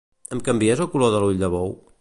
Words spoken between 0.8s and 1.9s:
el color de l'ull de bou?